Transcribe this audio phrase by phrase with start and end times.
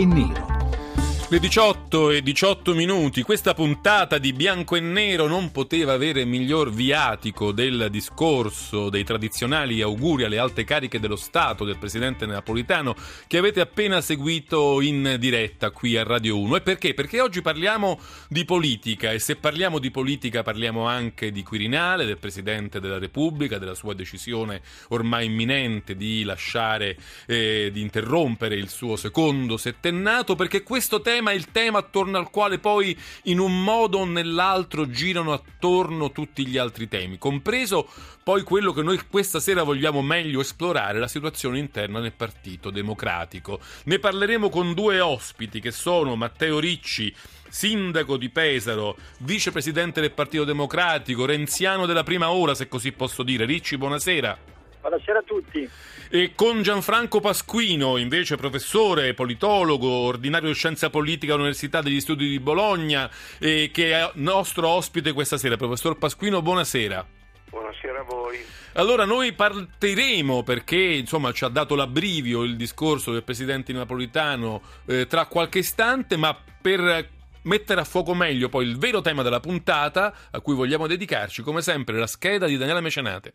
[0.00, 0.46] e nero.
[1.28, 6.70] Le 18 e 18 minuti, questa puntata di Bianco e Nero non poteva avere miglior
[6.70, 12.94] viatico del discorso dei tradizionali auguri alle alte cariche dello Stato del presidente napolitano
[13.26, 16.56] che avete appena seguito in diretta qui a Radio 1.
[16.56, 16.92] E perché?
[16.92, 22.18] Perché oggi parliamo di politica e se parliamo di politica parliamo anche di Quirinale, del
[22.18, 28.96] presidente della Repubblica, della sua decisione ormai imminente di lasciare, eh, di interrompere il suo
[28.96, 33.98] secondo settennato, perché questo tema è il tema attorno al quale poi in un modo
[33.98, 37.88] o nell'altro girano attorno tutti gli altri temi, compreso
[38.22, 43.58] poi quello che noi questa sera vogliamo meglio esplorare, la situazione interna nel Partito Democratico.
[43.84, 47.14] Ne parleremo con due ospiti che sono Matteo Ricci,
[47.48, 53.46] sindaco di Pesaro, vicepresidente del Partito Democratico, renziano della prima ora, se così posso dire.
[53.46, 54.57] Ricci, buonasera.
[54.80, 55.68] Buonasera a tutti.
[56.10, 62.40] E con Gianfranco Pasquino, invece professore, politologo, ordinario di scienza politica all'Università degli Studi di
[62.40, 65.56] Bologna, eh, che è nostro ospite questa sera.
[65.56, 67.06] Professor Pasquino, buonasera.
[67.50, 68.38] Buonasera a voi.
[68.74, 75.06] Allora noi partiremo perché insomma ci ha dato l'abbrivio il discorso del presidente napolitano eh,
[75.06, 77.08] tra qualche istante, ma per
[77.42, 81.62] mettere a fuoco meglio poi il vero tema della puntata a cui vogliamo dedicarci, come
[81.62, 83.34] sempre la scheda di Daniela Mecenate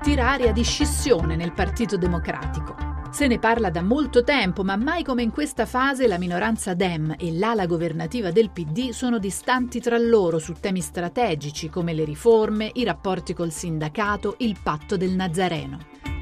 [0.00, 2.74] tira aria di scissione nel Partito Democratico.
[3.10, 7.16] Se ne parla da molto tempo, ma mai come in questa fase la minoranza Dem
[7.18, 12.70] e l'ala governativa del PD sono distanti tra loro su temi strategici come le riforme,
[12.72, 15.78] i rapporti col sindacato, il patto del Nazareno.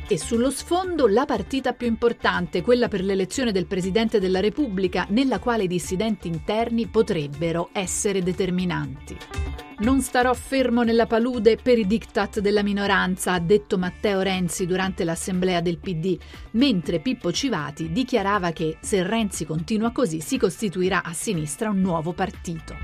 [0.09, 5.39] E sullo sfondo la partita più importante, quella per l'elezione del Presidente della Repubblica, nella
[5.39, 9.17] quale i dissidenti interni potrebbero essere determinanti.
[9.81, 15.05] Non starò fermo nella palude per i diktat della minoranza, ha detto Matteo Renzi durante
[15.05, 16.19] l'assemblea del PD,
[16.53, 22.13] mentre Pippo Civati dichiarava che se Renzi continua così si costituirà a sinistra un nuovo
[22.13, 22.75] partito.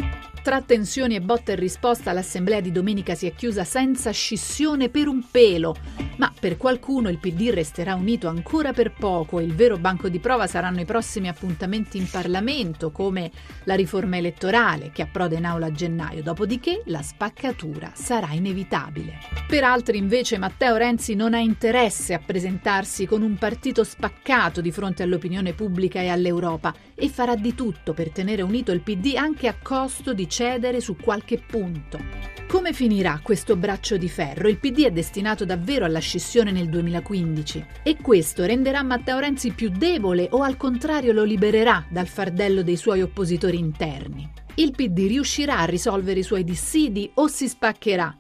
[0.45, 5.09] Tra tensioni e botta e risposta l'assemblea di domenica si è chiusa senza scissione per
[5.09, 5.75] un pelo,
[6.19, 9.41] ma per qualcuno il PD resterà unito ancora per poco.
[9.41, 13.31] E il vero banco di prova saranno i prossimi appuntamenti in Parlamento, come
[13.65, 19.19] la riforma elettorale che approda in aula a gennaio, dopodiché la spaccatura sarà inevitabile.
[19.47, 24.73] Per altri invece Matteo Renzi non ha interesse a presentarsi con un partito spaccato di
[24.73, 29.49] fronte all'opinione pubblica e all'Europa e farà di tutto per tenere unito il PD anche
[29.49, 32.35] a costo di cedere su qualche punto.
[32.47, 34.49] Come finirà questo braccio di ferro?
[34.49, 39.71] Il PD è destinato davvero alla scissione nel 2015 e questo renderà Matteo Renzi più
[39.71, 44.43] debole o al contrario lo libererà dal fardello dei suoi oppositori interni?
[44.57, 48.17] Il PD riuscirà a risolvere i suoi dissidi o si spaccherà?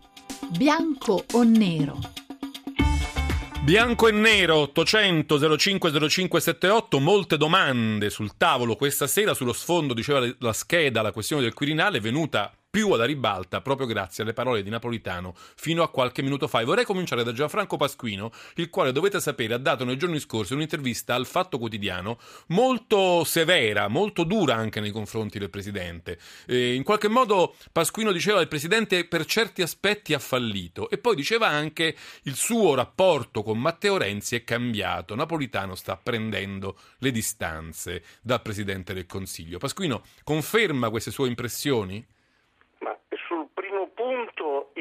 [0.50, 2.00] Bianco o nero?
[3.62, 10.28] Bianco e nero 800 05 0578 molte domande sul tavolo questa sera sullo sfondo diceva
[10.40, 14.68] la scheda la questione del Quirinale venuta più alla ribalta proprio grazie alle parole di
[14.68, 16.58] Napolitano fino a qualche minuto fa.
[16.58, 20.54] E vorrei cominciare da Gianfranco Pasquino, il quale dovete sapere ha dato nei giorni scorsi
[20.54, 22.18] un'intervista al Fatto Quotidiano
[22.48, 26.18] molto severa, molto dura anche nei confronti del Presidente.
[26.46, 30.98] E in qualche modo Pasquino diceva che il Presidente per certi aspetti ha fallito e
[30.98, 35.14] poi diceva anche il suo rapporto con Matteo Renzi è cambiato.
[35.14, 39.58] Napolitano sta prendendo le distanze dal Presidente del Consiglio.
[39.58, 42.04] Pasquino conferma queste sue impressioni?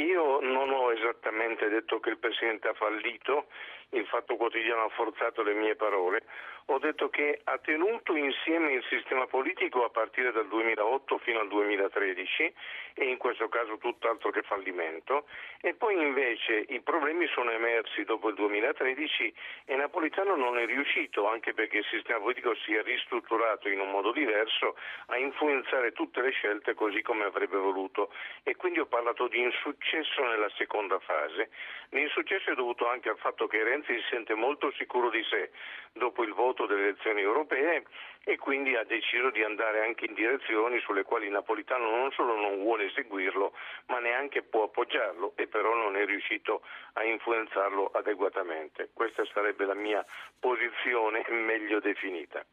[0.03, 3.47] Io non ho esattamente detto che il Presidente ha fallito,
[3.93, 6.23] il Fatto Quotidiano ha forzato le mie parole,
[6.67, 11.49] ho detto che ha tenuto insieme il sistema politico a partire dal 2008 fino al
[11.49, 12.53] 2013
[12.93, 15.25] e in questo caso tutt'altro che fallimento
[15.59, 19.33] e poi invece i problemi sono emersi dopo il 2013
[19.65, 23.89] e Napolitano non è riuscito, anche perché il sistema politico si è ristrutturato in un
[23.89, 28.11] modo diverso, a influenzare tutte le scelte così come avrebbe voluto
[28.43, 31.49] e quindi ho parlato di insuccesso nella seconda fase.
[31.89, 35.51] L'insuccesso è dovuto anche al fatto che Renzi si sente molto sicuro di sé
[35.93, 37.83] dopo il voto delle elezioni europee
[38.23, 42.61] e quindi ha deciso di andare anche in direzioni sulle quali Napolitano non solo non
[42.63, 43.51] vuole seguirlo,
[43.87, 46.61] ma neanche può appoggiarlo e però non è riuscito
[46.93, 48.89] a influenzarlo adeguatamente.
[48.93, 50.05] Questa sarebbe la mia
[50.39, 52.45] posizione meglio definita.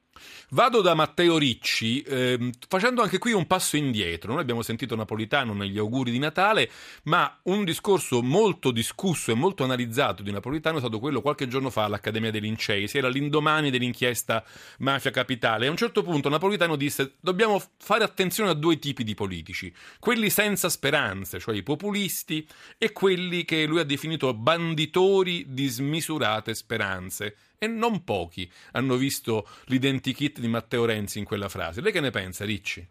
[0.50, 4.32] Vado da Matteo Ricci, ehm, facendo anche qui un passo indietro.
[4.32, 6.68] Noi abbiamo sentito Napolitano negli auguri di Natale,
[7.04, 11.70] ma un discorso molto discusso e molto analizzato di Napolitano è stato quello qualche giorno
[11.70, 12.88] fa all'Accademia dei Lincei.
[12.88, 14.42] Si era l'indomani dell'inchiesta
[14.78, 15.59] Mafia Capitale.
[15.64, 19.72] E a un certo punto Napolitano disse: Dobbiamo fare attenzione a due tipi di politici,
[19.98, 22.46] quelli senza speranze, cioè i populisti,
[22.78, 29.46] e quelli che lui ha definito banditori di smisurate speranze e non pochi hanno visto
[29.66, 31.80] l'identikit di Matteo Renzi in quella frase.
[31.80, 32.86] Lei che ne pensa, Ricci?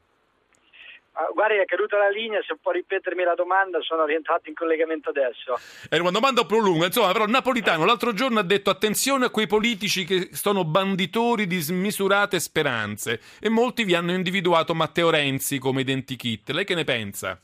[1.19, 5.09] Ah, guardi, è caduta la linea, se può ripetermi la domanda, sono rientrato in collegamento
[5.09, 5.59] adesso.
[5.89, 9.29] Era una domanda un po' lunga, insomma, però Napolitano l'altro giorno ha detto attenzione a
[9.29, 15.59] quei politici che sono banditori di smisurate speranze e molti vi hanno individuato Matteo Renzi
[15.59, 16.51] come identikit.
[16.51, 17.37] Lei che ne pensa?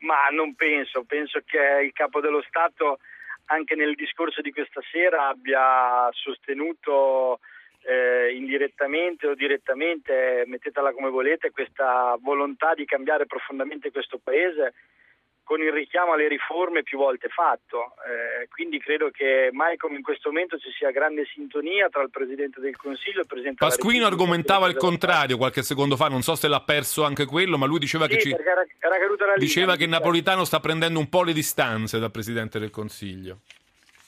[0.00, 2.98] Ma non penso, penso che il capo dello Stato
[3.46, 7.40] anche nel discorso di questa sera abbia sostenuto
[7.88, 14.74] eh, indirettamente o direttamente, mettetela come volete, questa volontà di cambiare profondamente questo Paese
[15.42, 17.94] con il richiamo alle riforme più volte fatto.
[18.04, 22.10] Eh, quindi credo che mai come in questo momento ci sia grande sintonia tra il
[22.10, 24.34] Presidente del Consiglio e il Presidente Pasquino della Repubblica.
[24.34, 27.78] argomentava il contrario qualche secondo fa, non so se l'ha perso anche quello, ma lui
[27.78, 29.86] diceva Sì, che, ci- era, era linea, diceva che.
[29.86, 33.38] Napolitano sta prendendo un po' le distanze dal Presidente del Consiglio.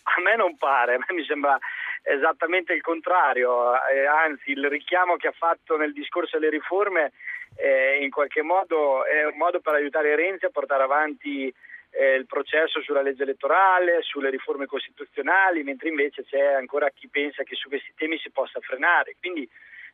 [0.02, 1.58] A me non pare, a me mi sembra
[2.02, 7.12] esattamente il contrario, eh, anzi il richiamo che ha fatto nel discorso alle riforme
[7.56, 11.52] eh, in qualche modo è un modo per aiutare Renzi a portare avanti
[11.90, 17.42] eh, il processo sulla legge elettorale, sulle riforme costituzionali, mentre invece c'è ancora chi pensa
[17.42, 19.16] che su questi temi si possa frenare.
[19.18, 19.48] Quindi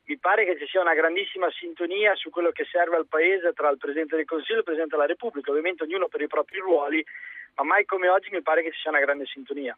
[0.07, 3.71] mi pare che ci sia una grandissima sintonia su quello che serve al Paese tra
[3.71, 7.05] il Presidente del Consiglio e il Presidente della Repubblica, ovviamente ognuno per i propri ruoli,
[7.57, 9.77] ma mai come oggi mi pare che ci sia una grande sintonia.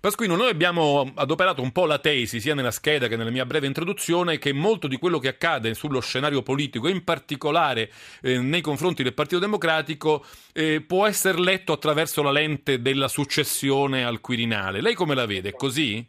[0.00, 3.66] Pasquino, noi abbiamo adoperato un po' la tesi, sia nella scheda che nella mia breve
[3.66, 7.90] introduzione, che molto di quello che accade sullo scenario politico, in particolare
[8.22, 14.04] eh, nei confronti del Partito Democratico, eh, può essere letto attraverso la lente della successione
[14.04, 14.80] al Quirinale.
[14.80, 15.50] Lei come la vede?
[15.50, 16.04] È così?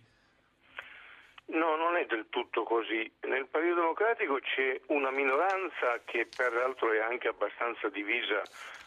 [1.52, 3.12] No, non è del tutto così.
[3.22, 8.42] Nel Partito Democratico c'è una minoranza che peraltro è anche abbastanza divisa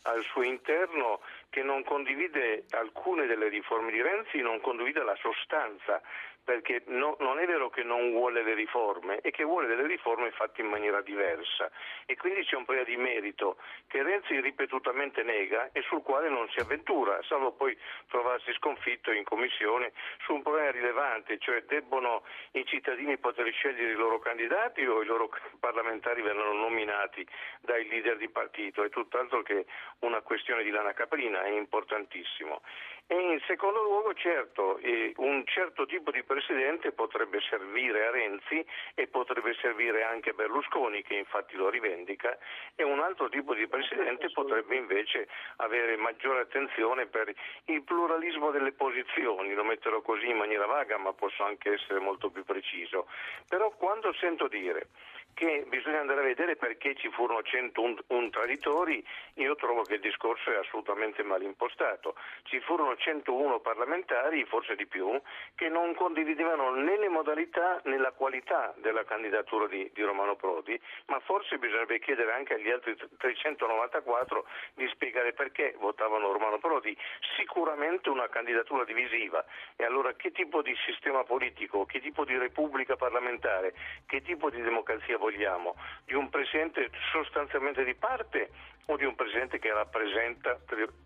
[0.04, 1.20] al suo interno
[1.50, 6.00] che non condivide alcune delle riforme di Renzi, non condivide la sostanza,
[6.44, 10.30] perché no- non è vero che non vuole le riforme, è che vuole delle riforme
[10.32, 11.70] fatte in maniera diversa
[12.06, 16.48] e quindi c'è un problema di merito che Renzi ripetutamente nega e sul quale non
[16.50, 17.78] si avventura, salvo poi
[18.08, 19.92] trovarsi sconfitto in commissione
[20.24, 25.06] su un problema rilevante, cioè debbono i cittadini poter scegliere i loro candidati o i
[25.06, 25.30] loro
[25.60, 27.26] parlamentari verranno nominati
[27.60, 29.66] dai leader di partito, è tutt'altro che
[30.00, 32.62] una questione di lana caprina, è importantissimo.
[33.12, 38.64] In secondo luogo, certo, eh, un certo tipo di presidente potrebbe servire a Renzi
[38.94, 42.38] e potrebbe servire anche a Berlusconi, che infatti lo rivendica,
[42.74, 47.30] e un altro tipo di presidente potrebbe invece avere maggiore attenzione per
[47.66, 52.30] il pluralismo delle posizioni, lo metterò così in maniera vaga, ma posso anche essere molto
[52.30, 53.08] più preciso.
[53.46, 54.88] Però quando sento dire
[55.34, 60.50] che bisogna andare a vedere perché ci furono 101 traditori, io trovo che il discorso
[60.50, 62.14] è assolutamente mal impostato.
[62.42, 65.20] Ci furono 101 parlamentari, forse di più,
[65.54, 70.78] che non condividevano né le modalità né la qualità della candidatura di, di Romano Prodi,
[71.06, 76.96] ma forse bisognerebbe chiedere anche agli altri 394 di spiegare perché votavano Romano Prodi.
[77.36, 79.44] Sicuramente una candidatura divisiva.
[79.76, 83.74] E allora che tipo di sistema politico, che tipo di repubblica parlamentare,
[84.06, 85.76] che tipo di democrazia vogliamo?
[86.04, 88.50] Di un presidente sostanzialmente di parte
[88.86, 90.58] o di un presidente che rappresenta,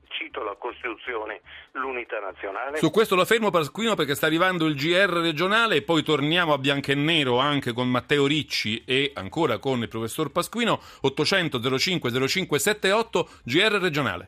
[0.09, 1.43] cito la Costituzione,
[1.73, 2.79] l'unità nazionale?
[2.79, 6.59] Su questo lo fermo Pasquino perché sta arrivando il GR regionale e poi torniamo a
[6.59, 12.29] bianco e nero anche con Matteo Ricci e ancora con il professor Pasquino 800 05
[12.29, 14.25] 05 78 GR regionale.